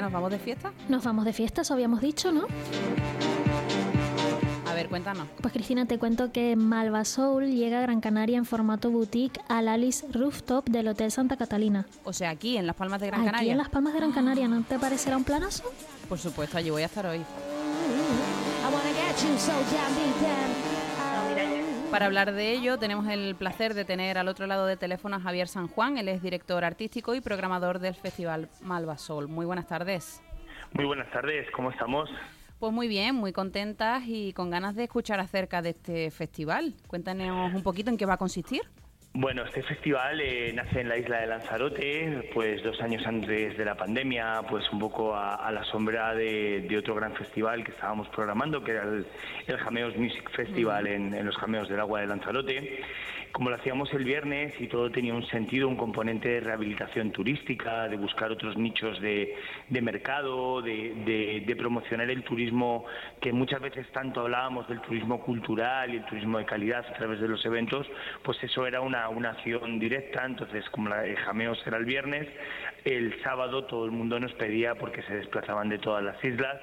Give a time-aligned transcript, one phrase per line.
[0.00, 0.72] ¿Nos vamos de fiesta?
[0.88, 2.46] Nos vamos de fiesta, eso habíamos dicho, ¿no?
[4.66, 5.26] A ver, cuéntanos.
[5.40, 9.66] Pues Cristina, te cuento que Malva Soul llega a Gran Canaria en formato boutique al
[9.68, 11.86] Alice Rooftop del Hotel Santa Catalina.
[12.04, 13.52] O sea, aquí, en Las Palmas de Gran Aquí Canaria.
[13.52, 15.64] en Las Palmas de Gran Canaria, ¿no te parecerá un planazo?
[16.08, 17.20] Por supuesto, allí voy a estar hoy.
[21.90, 25.20] Para hablar de ello, tenemos el placer de tener al otro lado del teléfono a
[25.20, 25.96] Javier San Juan.
[25.96, 29.26] Él es director artístico y programador del Festival Malva Sol.
[29.26, 30.22] Muy buenas tardes.
[30.74, 32.10] Muy buenas tardes, ¿cómo estamos?
[32.58, 36.74] Pues muy bien, muy contentas y con ganas de escuchar acerca de este festival.
[36.88, 38.62] Cuéntanos un poquito en qué va a consistir.
[39.14, 43.64] Bueno, este festival eh, nace en la isla de Lanzarote, pues dos años antes de
[43.64, 47.72] la pandemia, pues un poco a, a la sombra de, de otro gran festival que
[47.72, 49.06] estábamos programando, que era el,
[49.46, 52.80] el Jameos Music Festival en, en los Jameos del Agua de Lanzarote.
[53.32, 57.86] Como lo hacíamos el viernes y todo tenía un sentido, un componente de rehabilitación turística,
[57.86, 59.36] de buscar otros nichos de,
[59.68, 62.86] de mercado, de, de- de promocionar el turismo,
[63.20, 67.20] que muchas veces tanto hablábamos del turismo cultural y el turismo de calidad a través
[67.20, 67.86] de los eventos,
[68.22, 70.24] pues eso era una, una acción directa.
[70.24, 72.26] Entonces, como la, el Jameos era el viernes,
[72.84, 76.56] el sábado todo el mundo nos pedía, porque se desplazaban de todas las islas,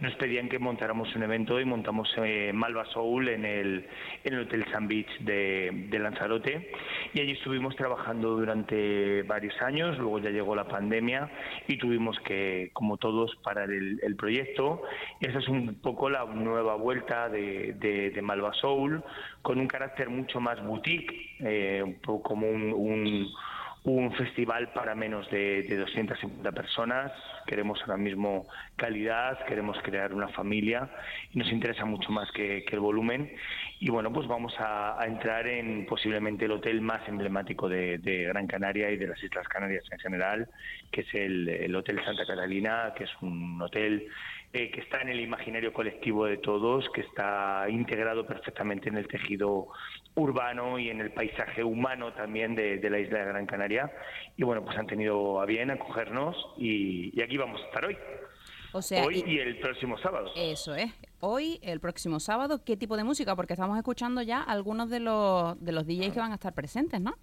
[0.00, 3.86] nos pedían que montáramos un evento y montamos eh, Malva Soul en el,
[4.24, 6.70] en el Hotel Sun Beach de, de Lanzarote
[7.12, 11.30] y allí estuvimos trabajando durante varios años, luego ya llegó la pandemia
[11.66, 14.82] y tuvimos que, como todos, parar el, el proyecto
[15.20, 19.02] y esa es un poco la nueva vuelta de, de, de Malva Soul
[19.42, 23.30] con un carácter mucho más boutique, eh, un poco como un-
[23.82, 27.12] un festival para menos de, de 250 personas.
[27.46, 28.46] Queremos ahora mismo
[28.76, 30.90] calidad, queremos crear una familia
[31.32, 33.32] y nos interesa mucho más que, el volumen.
[33.80, 37.98] Y bueno, pues vamos a, entrar en posiblemente el hotel más emblemático de,
[38.28, 40.48] Gran Canaria y de las Islas Canarias en general,
[40.92, 44.08] que es el Hotel Santa Catalina, que es un hotel
[44.52, 49.06] eh, que está en el imaginario colectivo de todos, que está integrado perfectamente en el
[49.06, 49.68] tejido
[50.16, 53.92] urbano y en el paisaje humano también de, de la isla de Gran Canaria.
[54.36, 57.96] Y bueno, pues han tenido a bien acogernos y, y aquí vamos a estar hoy.
[58.72, 60.30] O sea, hoy y- y el próximo sábado.
[60.36, 60.92] Eso es.
[61.20, 63.34] Hoy, el próximo sábado, ¿qué tipo de música?
[63.36, 67.00] Porque estamos escuchando ya algunos de los, de los DJs que van a estar presentes,
[67.00, 67.14] ¿no?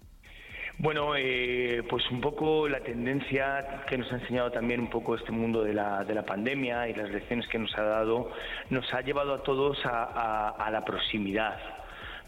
[0.80, 5.32] Bueno, eh, pues un poco la tendencia que nos ha enseñado también un poco este
[5.32, 8.30] mundo de la, de la pandemia y las lecciones que nos ha dado,
[8.70, 11.58] nos ha llevado a todos a, a- a la proximidad.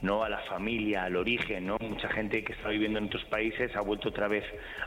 [0.03, 0.25] ¿No?
[0.25, 1.77] a la familia, al origen, ¿no?
[1.81, 4.44] Mucha gente que está viviendo en otros países ha vuelto otra vez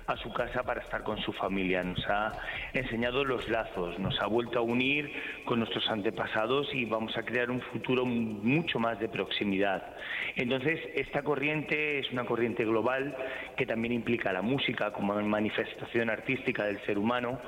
[0.07, 2.31] a su casa para estar con su familia, nos ha
[2.74, 5.12] enseñado los lazos, nos ha vuelto a unir
[5.46, 9.96] con nuestros antepasados y vamos a crear un futuro mucho más de proximidad.
[10.35, 13.16] Entonces, esta corriente es una corriente global
[13.56, 17.40] que también implica la música como manifestación artística del ser humano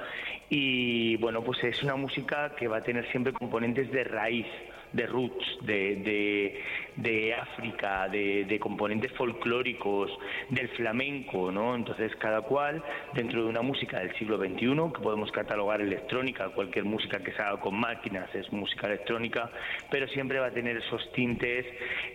[0.50, 4.48] y bueno, pues es una música que va a tener siempre componentes de raíz
[4.96, 6.62] de roots, de, de,
[6.96, 10.10] de África, de, de componentes folclóricos,
[10.50, 11.76] del flamenco, ¿no?
[11.76, 12.82] Entonces, cada cual,
[13.14, 17.42] dentro de una música del siglo XXI, que podemos catalogar electrónica, cualquier música que se
[17.42, 19.52] haga con máquinas es música electrónica,
[19.92, 21.66] pero siempre va a tener esos tintes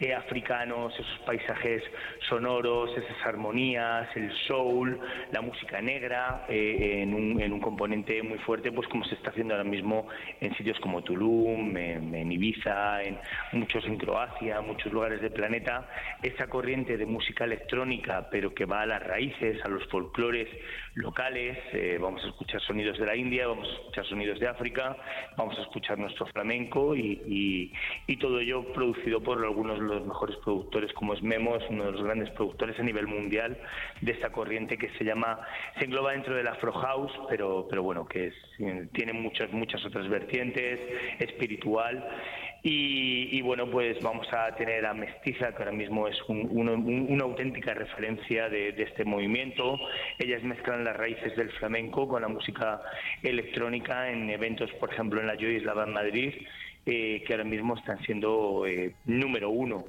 [0.01, 1.83] eh, africanos, esos paisajes
[2.31, 4.99] sonoros, esas armonías, el soul,
[5.33, 9.31] la música negra, eh, en, un, en un componente muy fuerte, pues como se está
[9.31, 10.09] haciendo ahora mismo
[10.41, 12.70] en sitios como Tulum, en, en Ibiza,
[13.03, 13.19] en
[13.53, 15.89] muchos en Croacia, muchos lugares del planeta,
[16.23, 20.49] esa corriente de música electrónica, pero que va a las raíces, a los folclores
[20.95, 24.97] locales, eh, vamos a escuchar sonidos de la India, vamos a escuchar sonidos de África,
[25.37, 27.73] vamos a escuchar nuestro flamenco y, y-
[28.07, 31.85] y todo ello producido por algunos de los mejores productores como es Memo, es uno
[31.87, 33.57] de los grandes productores a nivel mundial
[34.01, 35.41] de esta corriente que se llama,
[35.79, 40.09] se engloba dentro del Afro House, pero, pero bueno, que es- tiene muchas, muchas otras
[40.09, 40.81] vertientes,
[41.19, 42.07] espiritual
[42.63, 48.51] Y, bueno, pues vamos a tener a Mestiza, que ahora mismo es una auténtica referencia
[48.51, 49.79] de, este movimiento.
[50.19, 52.83] Ellas mezclan las raíces del flamenco con la música
[53.23, 56.35] electrónica en eventos, por ejemplo, en la Joy Eslava en Madrid
[56.87, 59.85] eh, que ahora mismo están siendo eh, número uno.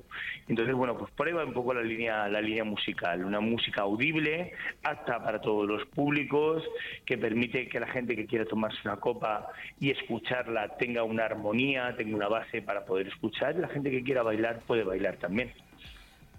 [0.49, 3.83] Entonces, bueno, pues por ahí va un poco la línea, la línea musical, una música
[3.83, 4.51] audible,
[4.83, 6.63] apta para todos los públicos,
[7.05, 9.47] que permite que la gente que quiera tomarse una copa
[9.79, 14.21] y escucharla tenga una armonía, tenga una base para poder escuchar, la gente que quiera
[14.21, 15.53] bailar puede bailar también.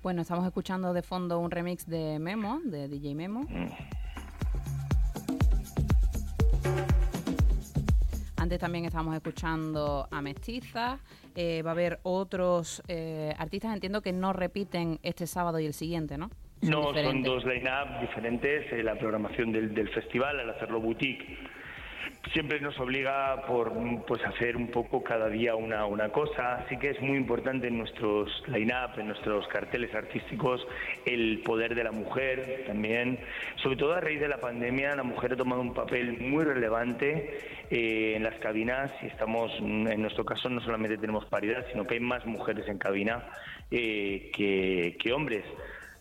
[0.02, 3.44] Bueno, estamos escuchando de fondo un remix de Memo, de DJ Memo.
[3.48, 4.01] Mm.
[8.52, 10.99] Antes también estamos escuchando a Mestiza.
[11.34, 15.72] Eh, va a haber otros eh, artistas, entiendo que no repiten este sábado y el
[15.72, 16.28] siguiente, ¿no?
[16.60, 18.70] no, son dos line-up diferentes.
[18.70, 21.25] Eh, la programación del, del festival, al hacerlo boutique,
[22.30, 23.72] siempre nos obliga por
[24.06, 27.78] pues hacer un poco cada día una, una cosa, así que es muy importante en
[27.78, 30.66] nuestros line-up, en nuestros carteles artísticos,
[31.04, 33.19] el poder de la mujer también.
[33.56, 37.38] Sobre todo a raíz de la pandemia, la mujer ha tomado un papel muy relevante
[37.70, 38.92] eh, en las cabinas.
[39.02, 42.78] Y estamos, en nuestro caso, no solamente tenemos paridad, sino que hay más mujeres en
[42.78, 43.24] cabina
[43.70, 45.44] eh, que, que hombres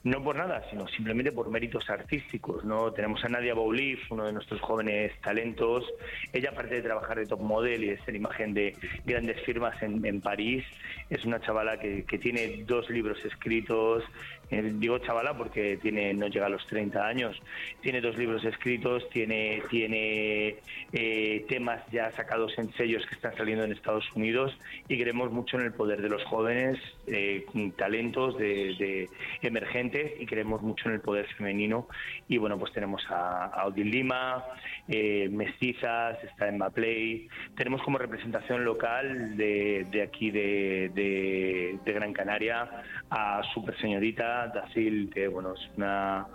[0.04, 2.64] no por nada, sino simplemente por méritos artísticos.
[2.64, 2.92] ¿no?
[2.92, 5.86] Tenemos a Nadia Boulif, uno de nuestros jóvenes talentos.
[6.34, 8.76] Ella, aparte de trabajar de top model y de ser imagen de
[9.06, 10.66] grandes firmas en, en París,
[11.10, 14.04] es una chavala que, que, tiene dos libros escritos.
[14.52, 17.42] Eh, digo chavala porque tiene no llega a los 30 años.
[17.82, 20.58] Tiene dos libros escritos, tiene, tiene
[20.94, 24.58] eh, temas ya sacados en sellos que están saliendo en Estados Unidos
[24.88, 26.78] y creemos mucho en el poder de los jóvenes,
[27.08, 27.46] eh,
[27.78, 29.10] talentos de, de
[29.42, 31.88] emergentes y creemos mucho en el poder femenino.
[32.28, 34.44] Y bueno, pues tenemos a, a Lima,
[34.88, 37.28] eh, Mestizas, está en Play.
[37.56, 42.70] Tenemos como representación local de, de aquí de, de, Gran Canaria
[43.10, 46.28] a Super Señorita Dacil, que bueno, es una,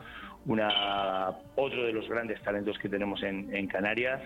[0.47, 4.23] una, otro de los grandes talentos que tenemos en, en Canarias.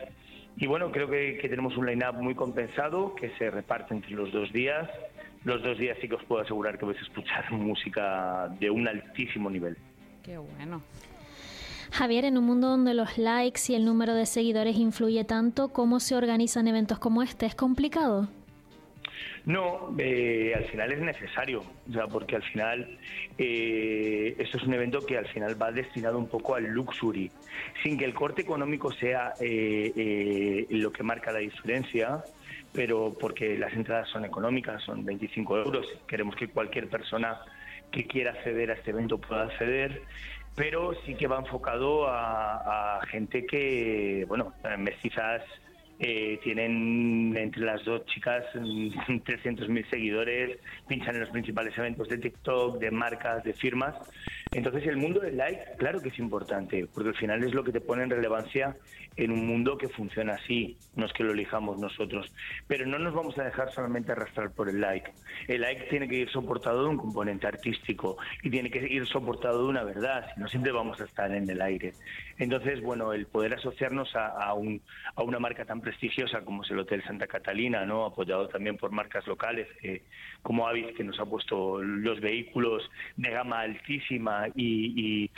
[0.57, 4.33] Y bueno, creo que, que tenemos un line-up muy compensado que se reparte entre los
[4.33, 4.89] dos días
[5.45, 8.87] los dos días sí que os puedo asegurar que vais a escuchar música de un
[8.87, 9.77] altísimo nivel.
[10.23, 10.83] Qué bueno.
[11.93, 15.99] Javier, en un mundo donde los likes y el número de seguidores influye tanto, ¿cómo
[15.99, 17.47] se organizan eventos como este?
[17.47, 18.29] ¿Es complicado?
[19.47, 22.99] No, eh, al final es necesario, o sea, porque al final
[23.39, 27.31] eh, esto es un evento que al final va destinado un poco al luxury,
[27.83, 32.23] sin que el corte económico sea eh, lo que marca la diferencia,
[32.73, 35.87] pero porque las entradas son económicas, son 25 euros.
[36.07, 37.41] Queremos que cualquier persona
[37.91, 40.03] que quiera acceder a este evento pueda acceder,
[40.55, 45.43] pero sí que va enfocado a, gente que, bueno, mestizas
[46.03, 50.59] eh, tienen entre las dos chicas 300.000 seguidores,
[50.89, 53.95] pinchan en los principales eventos de TikTok, de marcas, de firmas.
[54.53, 57.71] Entonces el mundo del like, claro que es importante, porque al final es lo que
[57.71, 58.77] te pone en relevancia
[59.17, 62.33] en un mundo que funciona así, no es que lo elijamos nosotros.
[62.67, 65.13] Pero no nos vamos a dejar solamente arrastrar por el like.
[65.47, 69.63] El like tiene que ir soportado de un componente artístico y tiene que ir soportado
[69.63, 71.93] de una verdad, si no siempre vamos a estar en el aire.
[72.39, 74.81] Entonces, bueno, el poder asociarnos a, a, un,
[75.15, 79.27] a una marca tan prestigiosa como es el Hotel Santa Catalina, apoyado también por marcas
[79.27, 79.67] locales
[80.41, 85.29] como Avis, que nos ha puesto los vehículos de gama altísima y,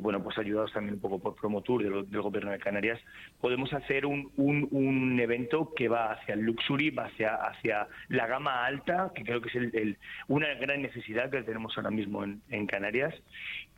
[0.00, 3.00] bueno, pues ayudados también un poco por Promotour del, Gobierno de Canarias,
[3.40, 9.12] podemos hacer un, evento que va hacia el luxury, va hacia, hacia la gama alta,
[9.14, 9.96] que creo que es el,
[10.28, 13.14] una gran necesidad que tenemos ahora mismo en, en Canarias,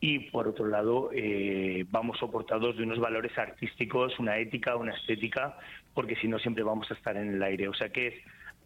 [0.00, 5.56] y por otro lado eh, vamos soportados de unos valores artísticos, una ética, una estética,
[5.94, 7.68] porque si no siempre vamos a estar en el aire.
[7.68, 8.14] O sea que es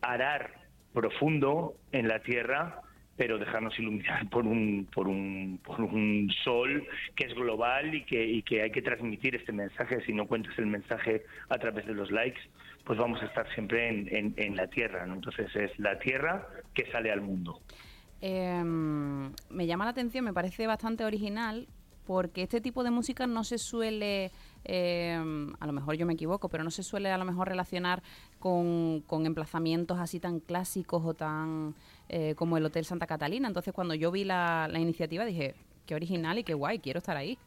[0.00, 0.54] arar
[0.92, 2.82] profundo en la tierra
[3.16, 8.24] pero dejarnos iluminar por un, por un, por un sol que es global y que,
[8.24, 10.04] y que hay que transmitir este mensaje.
[10.04, 12.40] Si no cuentas el mensaje a través de los likes,
[12.84, 15.04] pues vamos a estar siempre en, en, la tierra.
[15.04, 17.60] Entonces es la tierra que sale al mundo.
[18.20, 21.68] Em, me llama la atención, me parece bastante original
[22.06, 24.30] porque este tipo de música no se suele
[24.64, 25.16] eh,
[25.58, 28.02] a lo mejor yo me equivoco, pero no se suele a lo mejor relacionar
[28.38, 31.74] con, emplazamientos así tan clásicos o tan
[32.08, 33.48] eh, como el Hotel Santa Catalina.
[33.48, 35.54] Entonces cuando yo vi la, iniciativa dije,
[35.86, 37.38] qué original y qué guay, quiero estar ahí.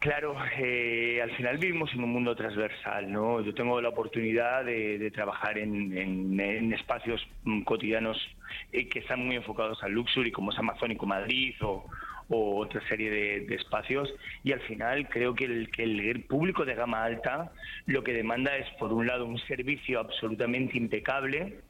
[0.00, 3.40] Claro, eh, al final vivimos en un mundo transversal, ¿no?
[3.40, 8.16] Yo tengo la oportunidad de, trabajar en, espacios mm, cotidianos
[8.70, 11.84] que están muy enfocados al luxury, como es Amazónico Madrid o,
[12.28, 14.12] o otra serie de, espacios
[14.44, 17.52] y al final creo que el, que el público de gama alta
[17.86, 21.60] lo que demanda es por un lado un servicio absolutamente impecable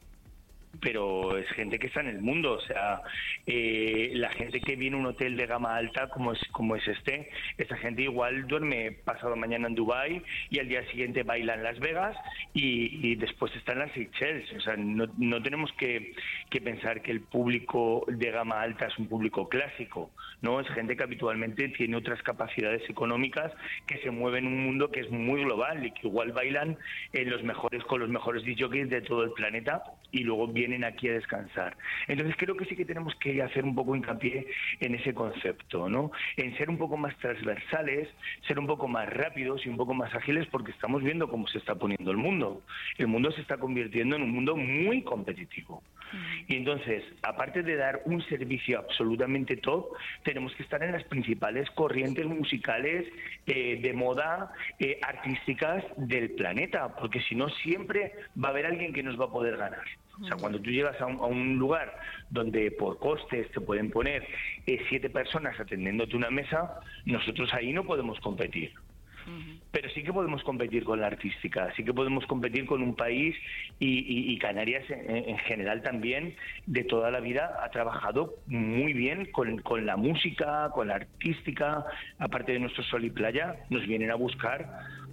[0.81, 3.01] pero es gente que está en el mundo, o sea,
[3.45, 6.87] eh, la gente que viene a un hotel de gama alta como es como es
[6.87, 11.63] este, esa gente igual duerme pasado mañana en Dubai y al día siguiente baila en
[11.63, 12.15] Las Vegas
[12.53, 16.13] y, después está en las Seychelles, o sea, no, no tenemos que,
[16.49, 20.95] que, pensar que el público de gama alta es un público clásico, no, es gente
[20.95, 23.51] que habitualmente tiene otras capacidades económicas
[23.87, 26.77] que se mueven en un mundo que es muy global y que igual bailan
[27.13, 31.09] en los mejores con los mejores DJs de todo el planeta y luego vienen aquí
[31.09, 31.75] a descansar.
[32.07, 34.47] Entonces creo que sí que tenemos que hacer un poco hincapié
[34.79, 36.11] en ese concepto, ¿no?
[36.37, 38.09] En ser un poco más transversales,
[38.47, 41.57] ser un poco más rápidos y un poco más ágiles porque estamos viendo cómo se
[41.57, 42.61] está poniendo el mundo.
[42.97, 45.81] El mundo se está convirtiendo en un mundo muy competitivo.
[46.47, 49.87] Y entonces, aparte de dar un servicio absolutamente top,
[50.23, 53.07] tenemos que estar en las principales corrientes musicales
[53.45, 58.93] eh, de moda eh, artísticas del planeta, porque si no siempre va a haber alguien
[58.93, 59.85] que nos va a poder ganar.
[60.21, 61.97] O sea, cuando tú llegas a un, lugar
[62.29, 64.25] donde por costes te pueden poner
[64.65, 68.73] eh, siete personas atendiéndote una mesa, nosotros ahí no podemos competir.
[69.71, 73.35] Pero sí que podemos competir con la artística, sí que podemos competir con un país
[73.79, 76.35] y, Canarias en, general también
[76.65, 81.85] de toda la vida ha trabajado muy bien con, con la música, con la artística,
[82.17, 84.67] aparte de nuestro sol y playa, nos vienen a buscar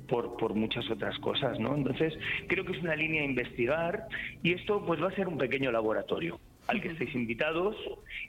[0.08, 1.75] por, por muchas otras cosas, ¿no?
[1.75, 2.14] Entonces,
[2.48, 4.08] creo que es una línea a investigar
[4.42, 7.76] y esto pues va a ser un pequeño laboratorio al que estéis invitados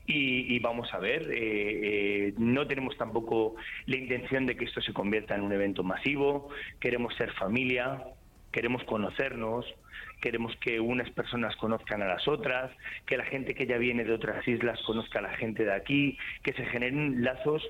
[0.05, 3.55] y, vamos a ver, eh, eh, no tenemos tampoco
[3.85, 8.03] la intención de que esto se convierta en un evento masivo, queremos ser familia,
[8.51, 9.65] queremos conocernos,
[10.21, 12.71] queremos que unas personas conozcan a las otras,
[13.05, 16.17] que la gente que ya viene de otras islas conozca a la gente de aquí,
[16.43, 17.63] que se generen lazos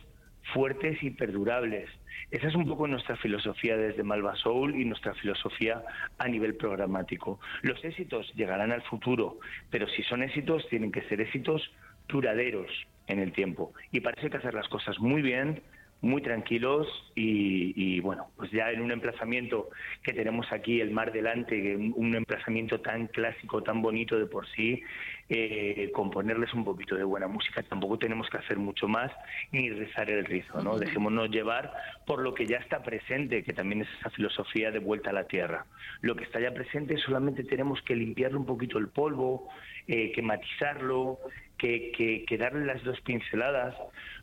[0.54, 1.90] fuertes y perdurables.
[2.32, 5.84] Esa es un poco nuestra filosofía desde Malva Soul y nuestra filosofía
[6.18, 7.40] a nivel programático.
[7.62, 11.72] Los éxitos llegarán al futuro, pero si son éxitos, tienen que ser éxitos
[12.08, 12.70] duraderos
[13.08, 13.74] en el tiempo.
[13.92, 15.62] Y parece que hacer las cosas muy bien
[16.02, 19.70] muy tranquilos y, bueno, pues ya en un emplazamiento
[20.04, 24.84] que tenemos aquí, el mar delante, un emplazamiento tan clásico, tan bonito de por sí,
[25.30, 27.64] eh, componerles un poquito de buena música.
[27.64, 29.12] Tampoco tenemos que hacer mucho más
[29.52, 30.78] ni rezar el rizo, ¿no?
[30.78, 31.74] Dejémonos llevar
[32.06, 35.26] por lo que ya está presente, que también es esa filosofía de vuelta a la
[35.26, 35.66] tierra.
[36.02, 39.50] Lo que está ya presente solamente tenemos que limpiarle un poquito el polvo,
[39.88, 41.20] eh, que matizarlo,
[41.58, 43.76] que, que, darle las dos pinceladas.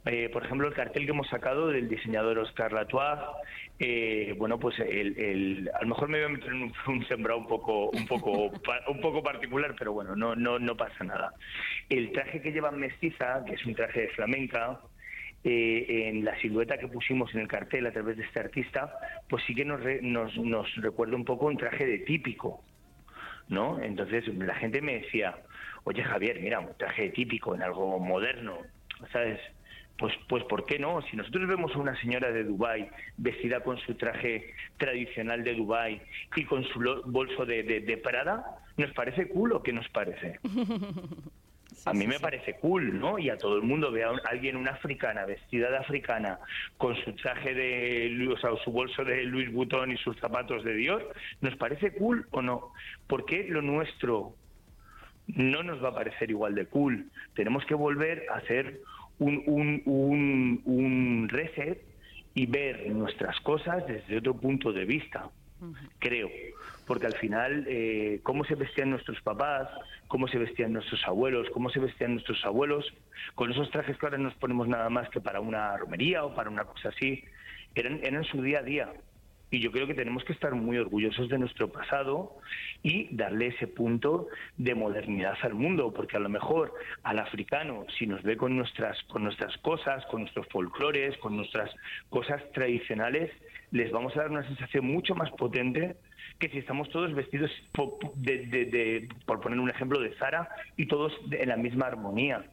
[0.04, 3.20] Eh, por ejemplo, el cartel que hemos sacado del diseñador Oscar Latois,
[3.78, 7.48] eh, bueno, pues el, a lo mejor me voy a meter en un, sembrado un
[7.48, 8.52] poco, un poco,
[8.88, 11.32] un poco particular, pero bueno, no, no, no pasa nada.
[11.88, 14.80] El traje que lleva Mestiza, que es un traje de flamenca,
[15.42, 18.94] eh, en la silueta que pusimos en el cartel a través de este artista,
[19.28, 22.64] pues sí que nos, nos, nos recuerda un poco un traje de típico,
[23.48, 23.78] ¿no?
[23.82, 25.36] Entonces la gente me decía,
[25.84, 28.58] oye Javier, mira, un traje típico en algo moderno,
[29.12, 29.40] ¿sabes?
[29.98, 31.02] Pues, pues ¿por qué no?
[31.02, 36.02] Si nosotros vemos a una señora de Dubai vestida con su traje tradicional de Dubai
[36.34, 38.44] y con su bolso de, de, Prada,
[38.76, 40.40] ¿nos parece cool o qué nos parece?
[41.84, 43.20] a mí me parece cool, ¿no?
[43.20, 46.40] Y a todo el mundo ve a alguien, una africana, vestida de africana,
[46.76, 50.74] con su traje de, o sea, su bolso de Louis Vuitton y sus zapatos de
[50.74, 52.72] Dior, ¿nos parece cool o no?
[53.06, 54.34] ¿Por qué lo nuestro
[55.26, 57.10] no nos va a parecer igual de cool.
[57.34, 58.80] Tenemos que volver a hacer
[59.18, 61.82] un, un, un, reset
[62.34, 65.30] y ver nuestras cosas desde otro punto de vista,
[65.98, 66.28] creo.
[66.86, 69.68] Porque al final, eh, cómo se vestían nuestros papás,
[70.08, 72.92] cómo se vestían nuestros abuelos, cómo se vestían nuestros abuelos,
[73.34, 76.50] con esos trajes que ahora nos ponemos nada más que para una romería o para
[76.50, 77.24] una cosa así,
[77.74, 78.92] eran, eran su día a día.
[79.54, 82.32] Y yo creo que tenemos que estar muy orgullosos de nuestro pasado
[82.82, 88.08] y darle ese punto de modernidad al mundo, porque a lo mejor al africano, si
[88.08, 91.70] nos ve con nuestras, con nuestras cosas, con nuestros folclores, con nuestras
[92.10, 93.30] cosas tradicionales,
[93.70, 95.94] les vamos a dar una sensación mucho más potente
[96.40, 97.52] que si estamos todos vestidos,
[98.16, 102.44] de, por poner un ejemplo, de Zara y todos en la misma armonía.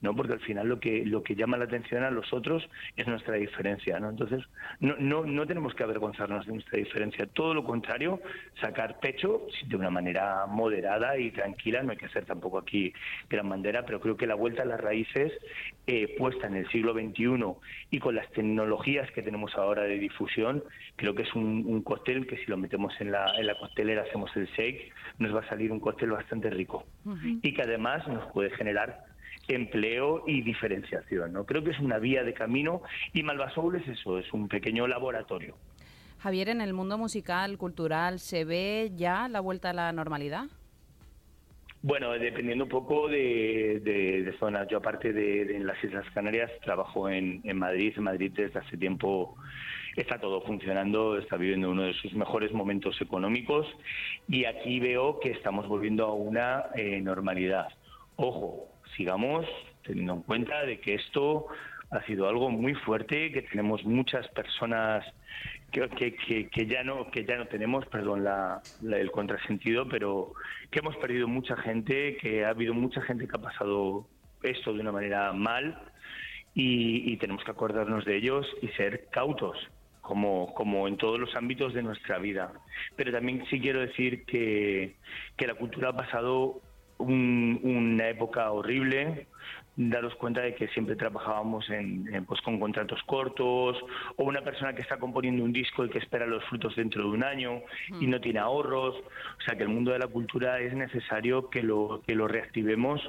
[0.00, 0.14] ¿No?
[0.14, 3.36] Porque al final lo que, lo que llama la atención a los otros es nuestra
[3.36, 4.10] diferencia, ¿no?
[4.10, 4.44] Entonces,
[4.80, 8.20] no, no, no tenemos que avergonzarnos de nuestra diferencia, todo lo contrario,
[8.60, 12.92] sacar pecho de una manera moderada y tranquila, no hay que hacer tampoco aquí
[13.30, 15.32] gran bandera, pero creo que la vuelta a las raíces
[15.86, 17.24] eh, puesta en el siglo XXI
[17.90, 20.62] y con las tecnologías que tenemos ahora de difusión,
[20.96, 24.02] creo que es un, un cóctel que si lo metemos en la, en la costelera,
[24.02, 26.84] hacemos el shake, nos va a salir un cóctel bastante rico
[27.42, 29.04] y que además nos puede generar
[29.48, 31.32] empleo y diferenciación.
[31.32, 31.44] ¿no?
[31.44, 32.82] Creo que es una vía de camino
[33.12, 35.56] y Malvasoul es eso, es un pequeño laboratorio.
[36.18, 40.46] Javier, en el mundo musical, cultural, ¿se ve ya la vuelta a la normalidad?
[41.82, 44.66] Bueno, dependiendo un poco de, de, zonas.
[44.70, 47.92] Yo aparte de, las Islas Canarias trabajo en, en Madrid.
[47.98, 49.36] En Madrid desde hace tiempo
[49.94, 53.66] está todo funcionando, está viviendo uno de sus mejores momentos económicos
[54.28, 57.68] y aquí veo que estamos volviendo a una eh, normalidad.
[58.16, 59.46] Ojo, sigamos
[59.84, 61.46] teniendo en cuenta de que esto
[61.90, 65.04] ha sido algo muy fuerte, que tenemos muchas personas
[65.70, 70.32] que, que, que, ya no que ya no tenemos, perdón, la, el contrasentido, pero
[70.70, 74.06] que hemos perdido mucha gente, que ha habido mucha gente que ha pasado
[74.42, 75.78] esto de una manera mal
[76.54, 79.56] y, y tenemos que acordarnos de ellos y ser cautos
[80.04, 82.52] como, como en todos los ámbitos de nuestra vida.
[82.94, 84.96] Pero también sí quiero decir que,
[85.36, 86.60] que la cultura ha pasado
[87.12, 89.26] una época horrible,
[89.76, 93.76] daros cuenta de que siempre trabajábamos en, pues con contratos cortos
[94.16, 97.08] o una persona que está componiendo un disco y que espera los frutos dentro de
[97.08, 97.62] un año
[98.00, 101.62] y no tiene ahorros, o sea que el mundo de la cultura es necesario que
[101.62, 103.00] lo que lo reactivemos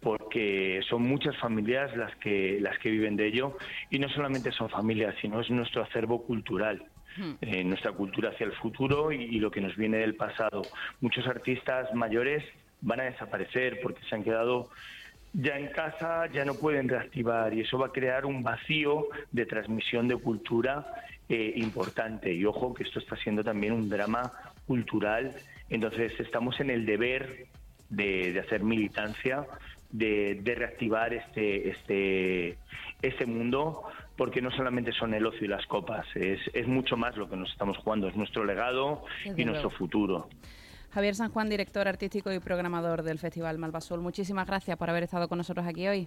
[0.00, 3.56] porque son muchas familias las que las que viven de ello
[3.88, 6.84] y no solamente son familias, sino es nuestro acervo cultural.
[7.16, 7.32] Hmm.
[7.42, 10.62] Eh, nuestra cultura hacia el futuro y, lo que nos viene del pasado.
[11.00, 12.42] Muchos artistas mayores
[12.82, 14.68] van a desaparecer porque se han quedado
[15.32, 19.46] ya en casa, ya no pueden reactivar y eso va a crear un vacío de
[19.46, 20.86] transmisión de cultura
[21.28, 22.32] eh, importante.
[22.32, 24.30] Y ojo que esto está siendo también un drama
[24.66, 25.34] cultural,
[25.70, 27.46] entonces estamos en el deber
[27.88, 29.46] de, de hacer militancia
[29.92, 32.58] de, reactivar este, este,
[33.02, 33.84] este mundo,
[34.16, 37.36] porque no solamente son el ocio y las copas, es, es mucho más lo que
[37.36, 39.04] nos estamos jugando, es nuestro legado
[39.36, 40.28] y nuestro futuro.
[40.92, 45.26] Javier San Juan, director artístico y programador del Festival Malvasol, muchísimas gracias por haber estado
[45.26, 46.06] con nosotros aquí hoy.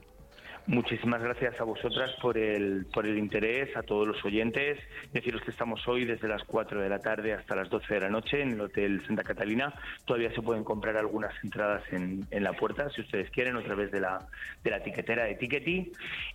[0.68, 4.80] Muchísimas gracias a vosotras por el, por el interés, a todos los oyentes.
[5.14, 8.10] Deciros que estamos hoy desde las 4 de la tarde hasta las 12 de la
[8.10, 9.72] noche en el Hotel Santa Catalina.
[10.06, 13.92] Todavía se pueden comprar algunas entradas en, en la puerta, si ustedes quieren, a través
[13.92, 14.28] de la,
[14.64, 15.92] de la tiquetera de Tickety.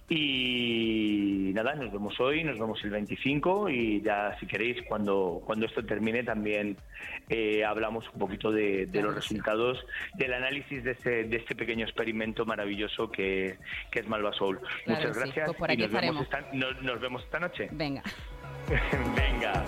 [0.08, 5.66] Y nada, nos vemos hoy, nos vemos el 25 y ya si queréis, cuando, cuando
[5.66, 6.76] esto termine, también
[7.28, 11.84] eh, hablamos un poquito de, de los resultados del análisis de este, de este pequeño
[11.84, 13.56] experimento maravilloso que,
[13.90, 14.60] que es Soul.
[14.86, 15.46] Muchas gracias.
[15.46, 17.68] Pues por aquí y nos, vemos esta, nos, nos vemos esta noche.
[17.72, 18.02] Venga.
[19.16, 19.64] Venga.